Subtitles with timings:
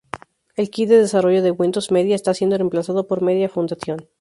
[0.55, 4.07] El kit de desarrollo de Windows Media está siendo reemplazado por Media Foundation.